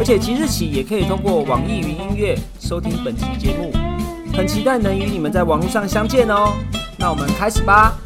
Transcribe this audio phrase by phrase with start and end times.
[0.00, 3.70] 而且即日起也可以通过网易云音乐收听本期节目，
[4.34, 6.54] 很期待能与你们在网络上相见哦。
[6.98, 7.98] 那我们开始吧。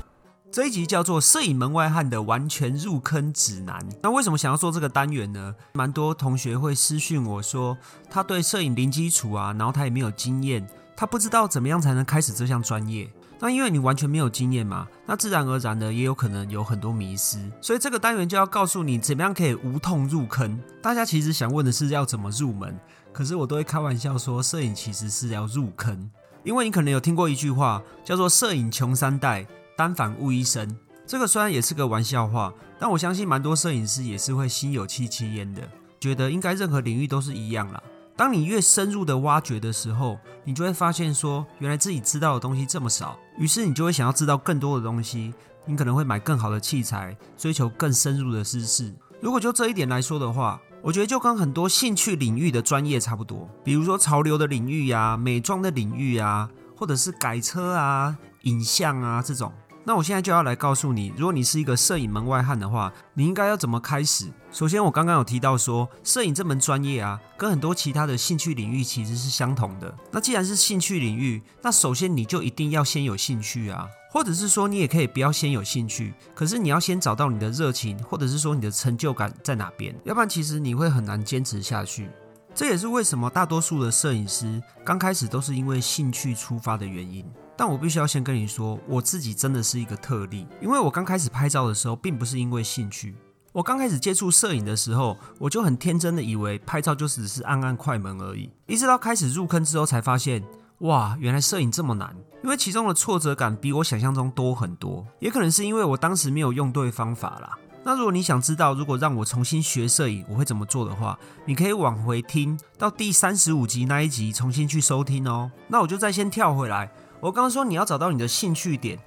[0.51, 3.79] 这一集叫做《摄影门外汉的完全入坑指南》。
[4.03, 5.55] 那为什么想要做这个单元呢？
[5.75, 7.79] 蛮多同学会私讯我说，
[8.11, 10.67] 他对摄影零基础啊，然后他也没有经验，
[10.97, 13.09] 他不知道怎么样才能开始这项专业。
[13.45, 17.39] 那因为你完全没有经验嘛，那自然而然的也有可能有很多迷失。
[17.61, 20.59] 所以这个单元就要告诉你怎么样可以无痛入坑。
[20.81, 22.75] 大家其实想问的是要怎么入门，
[23.13, 26.11] 可是我都会开玩笑说，摄影其实是要入坑，
[26.43, 29.47] 因为你可能有听过一句话，叫做“摄影穷三代”。
[29.77, 30.75] 单反误一生，
[31.07, 35.61] 这个虽然也是个玩笑话，但我相信蛮多摄影师也是会心有戚戚焉的，
[36.01, 37.83] 觉得应该任何领域都是一样啦。
[38.17, 45.35] 当你越深入的挖掘的时候，你就会发现说，原来自己知道的东西这么少，于是你就会想要知道更多的东西，
[45.67, 48.95] 你可能会买更好的器材，追求更深入的知识。
[49.21, 59.53] 如果就这一点来说的话，我觉得就跟很多兴趣领域的专业差不多，比如说潮流的领域呀、美妆的领域啊，或者是改车啊、影像啊这种。
[59.87, 64.33] 那我现在就要来告诉你，如果你是一个摄影门外汉的话，你应该要怎么开始？
[64.51, 69.95] 首先，我刚刚有提到说，摄影这门专业啊，跟很多其他的兴趣领域其实是相同的。
[70.11, 82.09] 那既然是兴趣领域，那首先你就一定要先有兴趣啊，或者是说你也可以不要先有兴趣，可是你要先找到你的热情，或者是说你的成就感在哪边，要不然其实你会很难坚持下去。
[82.55, 87.25] 这也是为什么大多数的摄影师刚开始都是因为兴趣出发的原因。
[87.57, 93.17] 但我必须要先跟你说，我自己真的是一个特例，因为我刚开始拍照的时候，并不是因为兴趣。
[93.53, 98.51] 我刚开始接触摄影的时候，我就很天真的以为拍照就只是按按快门而已。
[98.67, 100.43] 一直到开始入坑之后，才发现，
[100.79, 105.05] 哇，原来摄影这么难，因为其中的挫折感比我想象中多很多。
[105.21, 107.57] 也可能是因为我当时没有用对方法啦。
[107.85, 115.53] 那如果你想知道，如果让我重新学摄影，我会怎么做的话，你可以往回听到第三十五集那一集，重新去收听哦。
[115.69, 116.91] 那我就再先跳回来。
[117.21, 118.99] 我刚刚说你要找到你的兴趣点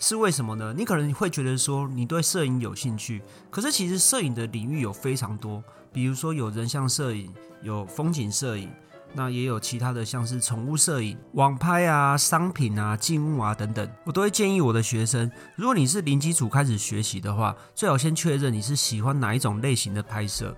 [0.00, 0.74] 是为什么呢？
[0.76, 5.62] 你可能会觉得说你对摄影有兴趣，可是其实摄影的领域有非常多，
[5.92, 8.68] 比如说有人像摄影，有风景摄影，
[9.16, 13.88] 那也有其他的像是宠物摄影、网拍啊、商品啊、静物啊等等。
[14.04, 20.54] 我都会建议我的学生，如果你是零基础开始学习的话，最好先确认你是喜欢哪一种类型的拍摄。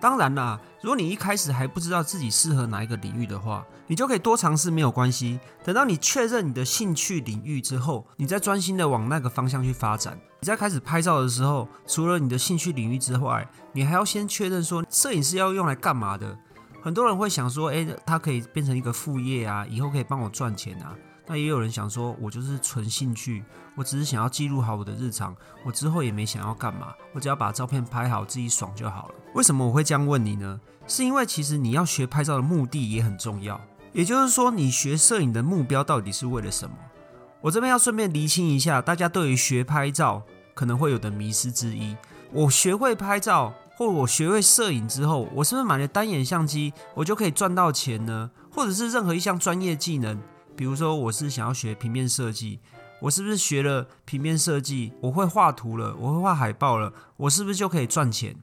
[0.00, 5.38] 当然啦，如果你一开始还不知道自己适合哪一个领域的话，你就可以多尝试，没有关系。
[5.62, 10.18] 等到你确认你的兴趣领域之后，你再专心的往那个方向去发展。
[10.40, 16.34] 你在开始拍照的时候，除了你的兴趣领域之外，你还要先确认说，摄影师要用来干嘛的。
[16.82, 20.94] 很多人会想说，诶，它可以变成一个副业啊，以后可以帮我赚钱啊。
[21.26, 23.44] 那也有人想说，我就是纯兴趣，
[23.76, 29.14] 我只是想要记录好我的日常，我之后也没想要干嘛，我只要把照片拍好，自己爽就好了。
[29.34, 30.60] 为什么我会这样问你呢？
[30.88, 33.60] 是因为其实你要学拍照的目的也很重要，
[33.92, 36.74] 也就是说，你学摄影的目标到底是为了什么？
[37.40, 41.96] 我这边要顺便厘清一下，大家对于学拍照可能会有的迷失之一。
[42.32, 48.30] 我学会拍照，或我学会摄影之后，我是不是买了单眼相机，我就可以赚到钱呢？
[48.52, 50.20] 或者是任何一项专业技能？
[50.54, 52.60] 比如说，我是想要学平面设计，
[53.00, 58.36] 我是不是学了平面设计，我会画图了，我会画海报了，我是不是就可以赚钱？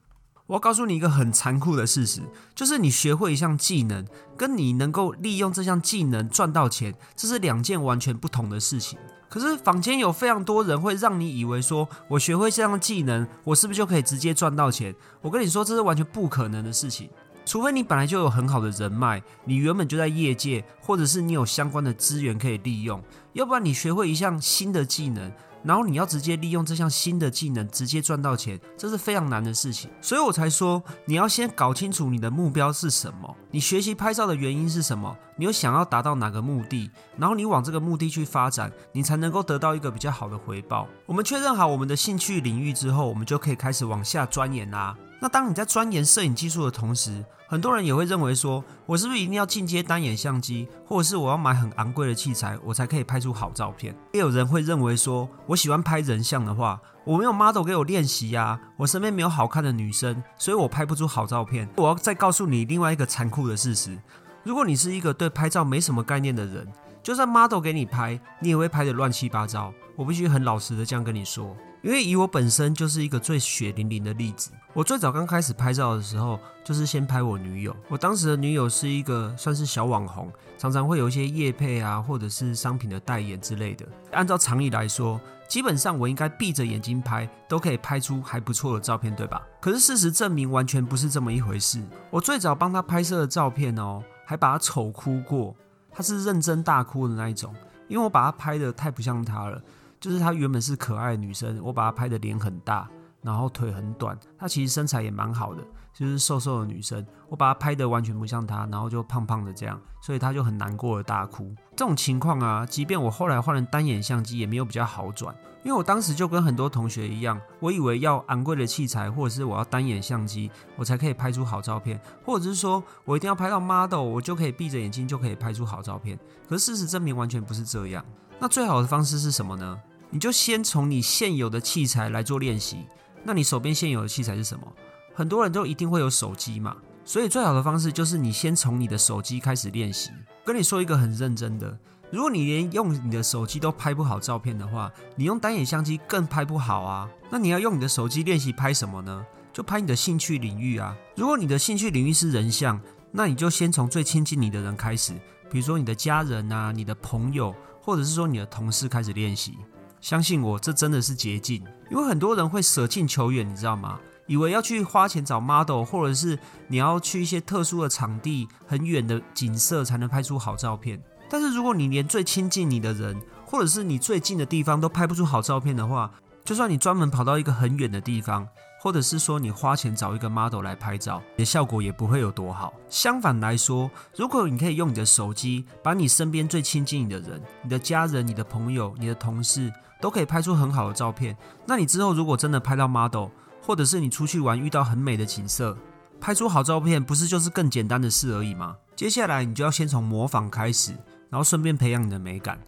[0.48, 2.24] 我要告诉你一个很残酷的事实，
[2.56, 8.98] 就是你学会一项技能，跟你能够利用这项技能赚到钱，这是两件完全不同的事情。
[9.30, 14.96] 可是坊间有非常多人会让你以为说，我学会这项技能，我是不是就可以直接赚到钱？
[15.22, 17.10] 我跟你说，这是完全不可能的事情。
[17.46, 23.02] 除非你本来就有很好的人脉，你原本就在业界，或者是你有相关的资源可以利用，
[23.34, 25.32] 要不然你学会一项新的技能，
[25.68, 29.92] 然后你要直接利用这项新的技能直接赚到钱，这是非常难的事情。
[30.02, 40.88] 所以我才说，你要先搞清楚你的目标是什么，你学习拍照的原因是什么，你有想要达到哪个目的，然后你往这个目的去发展，你才能够得到一个比较好的回报。
[41.06, 44.96] 我们确认好我们的兴趣领域之后，我们就可以开始往下钻研啦。
[45.20, 53.96] 那当你在钻研摄影技术的同时，很多人也会认为说，我是不是一定要进阶单眼相机，或者是我要买很昂贵的器材，我才可以拍出好照片？
[54.14, 61.68] 也有人会认为说，我喜欢拍人像的话，我没有 model 给我练习呀，我身边没有好看的女生，所以我拍不出好照片。
[61.78, 63.98] 我要再告诉你另外一个残酷的事实：
[64.44, 66.68] 如果你是一个对拍照没什么概念的人，
[67.08, 69.74] 就算 model 给你拍，你也会拍得乱七八糟。
[69.96, 71.56] 我必须很老实的这样跟你说。
[71.82, 74.52] 因为以我本身就是一个最血淋淋的例子。
[74.74, 77.74] 我最早刚开始拍照的时候，就是先拍我女友。
[77.88, 83.88] 我当时的女友是一个算是小网红，常常会有一些夜配啊，或者是商品的代言之类的。
[84.12, 85.18] 按照常理来说，
[85.48, 89.42] 基本上我应该闭着眼睛拍，都可以拍出还不错的照片，对吧？
[89.62, 91.82] 可是事实证明，完全不是这么一回事。
[92.10, 95.56] 我最早帮她拍摄的照片哦，还把她丑哭过，
[95.98, 97.52] 她是认真大哭的那一种，
[97.88, 99.60] 因为我把她拍的太不像她了。
[100.00, 102.88] 就是她原本是可爱女生，我把她拍的脸很大，
[103.28, 105.62] 然后腿很短，她其实身材也蛮好的，
[105.94, 111.54] 就是瘦瘦的女生，我把她拍得完全不像她，然后就胖胖的这样，所以她就很难过的大哭。
[111.76, 126.18] 这种情况啊，即便我后来换了单眼相机，也没有比较好转，因为我当时就跟很多同学一样，我以为要昂贵的器材，或者是我要单眼相机，我才可以拍出好照片，或者是说我一定要拍到 model，我就可以闭着眼睛就可以拍出好照片。
[126.48, 128.06] 可是事实证明完全不是这样。
[128.40, 129.78] 那最好的方式是什么呢？
[130.10, 132.88] 你就先从你现有的器材来做练习。
[133.24, 134.66] 那你手边现有的器材是什么？
[135.14, 140.12] 很多人都一定会有手机嘛，所以最好的方式就是你先从你的手机开始练习。
[140.46, 141.78] 跟你说一个很认真的，
[142.12, 147.10] 如果你连用你的手机都拍不好照片的话，你用单眼相机更拍不好啊。
[147.30, 149.26] 那你要用你的手机练习拍什么呢？
[149.52, 150.96] 就拍你的兴趣领域啊。
[151.16, 152.80] 如果你的兴趣领域是人像，
[153.12, 155.14] 那你就先从最亲近你的人开始，
[155.50, 159.58] 比如说你的家人啊、你的朋友，或者是说你的同事开始练习。
[160.08, 161.62] 相信我，这真的是捷径，
[161.92, 164.00] 因为很多人会舍近求远，你知道吗？
[164.26, 166.40] 以为要去花钱找 model，或者是
[166.70, 170.98] 你要去一些特殊的场地、很远的景色才能拍出好照片。
[171.30, 176.10] 但是如果你连最亲近你的人，或者是你最近的地方都拍不出好照片的话，
[176.46, 178.48] 就算你专门跑到一个很远的地方，
[178.80, 182.74] 或者是说你花钱找一个 model 来拍照，你的效果也不会有多好。
[182.88, 189.70] 相反来说，如果你可以用你的手机，把你身边最亲近你的人、你的家人、你的朋友、你的同事，
[190.02, 191.36] 都可以拍出很好的照片。
[191.66, 193.28] 那你之后如果真的拍到 model，
[193.62, 195.78] 或者是你出去玩遇到很美的景色，
[196.20, 198.76] 拍出好照片，不是就是更简单的事而已吗？
[198.96, 200.92] 接下来你就要先从模仿开始，
[201.30, 202.60] 然后顺便培养你的美感。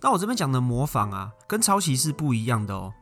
[0.00, 2.92] 那我这边讲的模仿啊，跟抄袭是不一样的哦。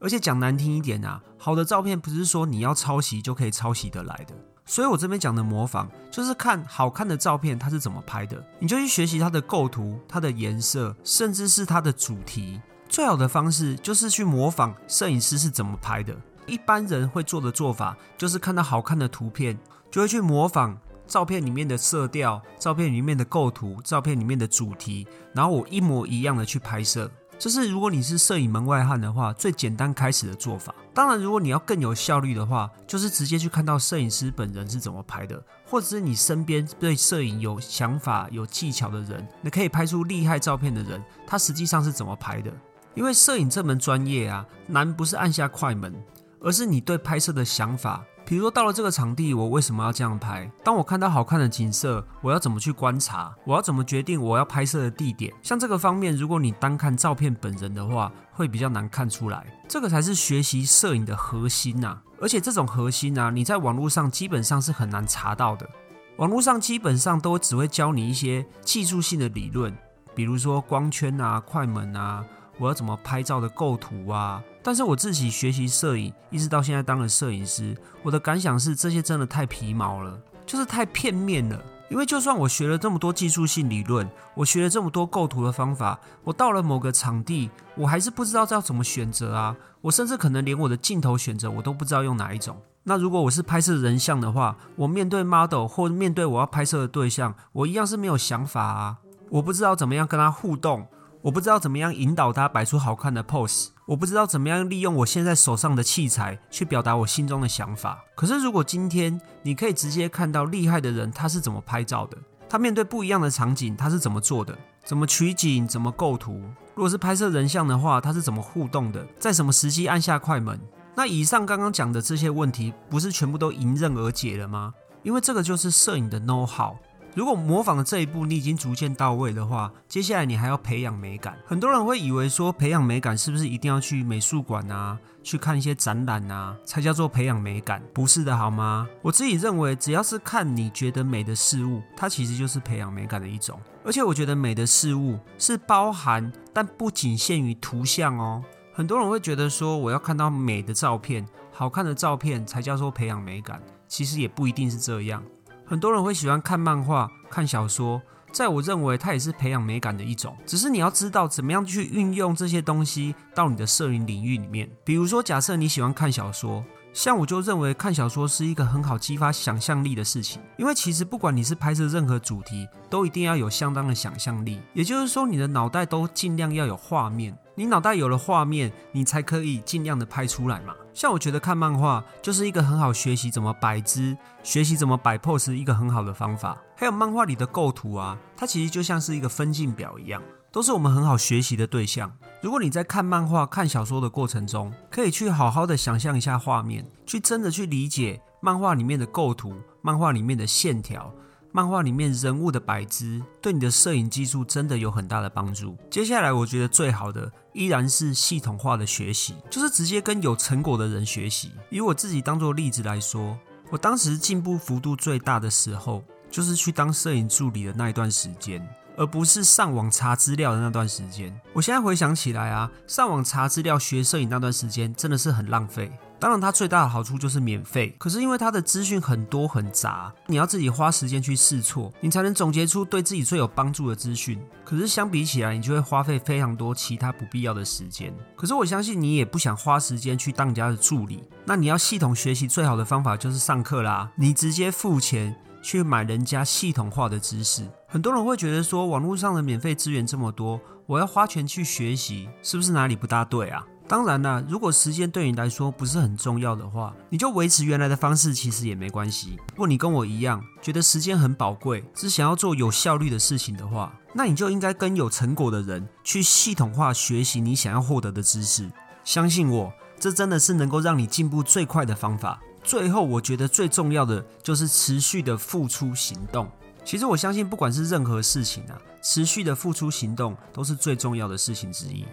[0.00, 4.34] 而且讲难听一点啊，好的照片不是说你要抄袭就可以抄袭得来的。
[4.66, 12.60] 所以我这边讲的模仿，就是看好看的照片它是怎么拍的，你就去学习它的构图、它的颜色，甚至是它的主题。
[12.94, 16.14] 最好的方式就是去模仿摄影师是怎么拍的。
[16.46, 19.58] 一般人会做的做法，就是看到好看的图片，
[19.90, 27.10] 就会去模仿照片里面的色调、照片里面的构图、照片里面的主题，然后我一模一样的去拍摄。
[27.36, 30.72] 这是如果你是摄影门外汉的话，最简单开始的做法。
[30.94, 42.52] 当然，如果你要更有效率的话，就是直接去看到摄影师本人是怎么拍的，或者是你身边对摄影有想法、有技巧的人，你可以拍出厉害照片的人，他实际上是怎么拍的。
[42.94, 45.94] 因为摄影这门专业啊，难不是按下快门，
[46.40, 48.04] 而是你对拍摄的想法。
[48.26, 50.50] 比如说到了这个场地，我为什么要这样拍？
[50.64, 53.34] 当我看到好看的景色，我要怎么去观察？
[53.44, 55.30] 我要怎么决定我要拍摄的地点？
[55.42, 59.44] 像这个方面，如果你单看照片本人的话，会比较难看出来。
[59.68, 61.98] 这个才是学习摄影的核心呐！
[62.18, 65.68] 而且这种核心呐，你在网络上基本上是很难查到的。
[66.16, 69.76] 网络上基本上都只会教你一些技术性的理论，
[70.14, 72.24] 比如说光圈啊、快门啊。
[72.58, 74.42] 我要怎么拍照的构图啊？
[74.62, 81.62] 但是我自己学习摄影，一直到现在当了摄影师，我的感想是这些真的太皮毛了，就是太片面了。
[81.90, 89.54] 因为就算我学了这么多技术性理论，我学了这么多构图的方法，我到了某个场地，我还是不知道要怎么选择啊。
[89.82, 92.56] 我甚至可能连我的镜头选择我都不知道用哪一种。
[92.84, 98.98] 那如果我是拍摄人像的话，我面对 model 或面对我要拍摄的对象，我一样是没有想法啊。
[99.28, 100.86] 我不知道怎么样跟他互动。
[101.24, 108.04] 我不知道怎么样引导他摆出好看的 pose，我不知道怎么样利用我现在手上的器材去表达我心中的想法。
[108.14, 114.54] 可是如果今天你可以直接看到厉害的人他是怎么拍照的，他面对不一样的场景他是怎么做的，
[114.84, 116.42] 怎么取景，怎么构图。
[116.74, 120.60] 如果是拍摄人像的话，他是怎么互动的，在什么时机按下快门？
[120.94, 124.74] 那以上刚刚讲的这些问题，不是全部都迎刃而解了吗？
[125.02, 126.76] 因为这个就是摄影的 know how。
[127.14, 131.38] 如果模仿的这一步你已经逐渐到位的话，接下来你还要培养美感。
[131.46, 137.80] 很多人会以为说培养美感是不是一定要去美术馆啊，去看一些展览啊，才叫做培养美感？
[137.92, 138.88] 不是的，好吗？
[139.00, 143.56] 我自己认为，只要是看你觉得美的事物，它其实就是培养美感的一种。
[143.84, 148.42] 而且我觉得美的事物是包含，但不仅限于图像哦。
[148.72, 155.22] 很多人会觉得说，我要看到美的照片、好看的照片才叫做培养美感，其实也不一定是这样。
[155.66, 158.00] 很多人会喜欢看漫画、看小说，
[158.32, 160.36] 在我认为它也是培养美感的一种。
[160.44, 164.70] 只是你要知道怎么样去运用这些东西到你的摄影领域里面。
[164.84, 166.64] 比如说，假设你喜欢看小说。
[166.92, 174.60] 像我就认为看小说是一个很好激发想象力的事情，因为其实不管你是拍摄任何主题，都一定要有相当的想象力。
[174.74, 180.74] 也就是说，你的脑袋都尽量要有画面，你脑袋有了画面，你才可以尽量的拍出来嘛。
[180.92, 186.56] 像我觉得看漫画就是一个很好学习怎么摆姿、学习怎么摆 pose 一个很好的方法。
[186.76, 190.22] 还有漫画里的构图啊，它其实就像是一个分镜表一样。
[190.50, 192.12] 都是我们很好学习的对象。
[192.40, 201.12] 如果你在看漫画、看小说的过程中，可以去好好的想象一下画面，去真的去理解漫画里面的构图、漫画里面的线条、
[201.50, 205.76] 漫画里面人物的摆姿，对你的摄影技术真的有很大的帮助。
[205.90, 211.52] 接下来，我觉得最好的依然是系统化的学习，就是直接跟有成果的人学习。
[211.70, 213.38] 以我自己当做例子来说，
[213.70, 218.62] 我当时进步幅度最大的时候，就是去当摄影助理的那一段时间。
[218.96, 221.34] 而不是上网查资料的那段时间。
[221.52, 225.90] 我现在回想起来啊，上网查资料学摄影那段时间真的是很浪费。
[226.24, 227.94] 当然，它最大的好处就是免费。
[227.98, 234.40] 可是因为它的资讯很多很杂，你要自己花时间去试错，你才能总结出对自己最有帮助的资讯。
[234.64, 238.10] 可是相比起来，你就会花费非常多其他不必要的时间。
[238.36, 241.22] 可是我相信你也不想花时间去当人家的助理。
[241.44, 245.36] 那你要系统学习最好的方法就是上课啦，你直接付钱。
[245.62, 253.66] 去买人家系统化的知识，很多人会觉得说，网络上的免费资源这么多，我要花钱去学习，是不是哪里不大对啊？
[253.86, 259.36] 当然啦，如果时间对你来说不是很重要的话，你就维持原来的方式，其实也没关系。
[259.50, 268.70] 如果你跟我一样，觉得时间很宝贵，是想要做有效率的事情的话，那你就应该跟有成果的人去系统化学习你想要获得的知识。
[269.04, 272.40] 相信我，这真的是能够让你进步最快的方法。
[272.62, 276.50] 最后，我觉得最重要的就是持续的付出行动。
[276.82, 282.06] 其实我相信，不管是任何事情啊，持续的付出行动都是最重要的事情之一。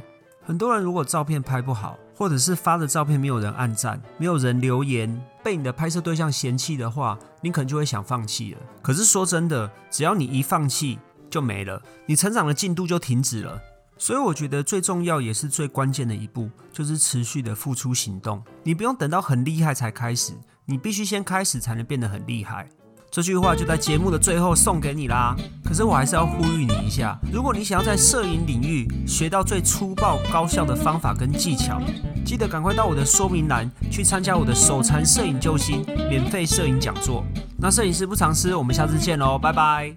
[0.44, 8.60] 很多人如果照片拍不好，或者是发的照片没有人按赞、没有人留言，被你的拍摄对象嫌弃的话，你可能就会想放弃了。
[8.82, 13.62] 可是说真的，只要你一放弃，就没了，你成长的进度就停止了。
[13.98, 18.44] 所以我觉得最重要也是最关键的一步，就是持续的付出行动。
[18.64, 20.34] 你不用等到很厉害才开始，
[20.66, 22.68] 你必须先开始才能变得很厉害。
[23.12, 25.36] 这句话就在节目的最后送给你啦。
[25.66, 31.82] 可是我还是要呼吁你一下，如果你想要在摄影领域学到最粗暴高效的方法跟技巧，
[32.26, 37.24] 记得赶快到我的说明栏去参加我的手残摄影救星免费摄影讲座。
[37.58, 39.90] 那摄影师不藏私，我们下次见喽，拜拜。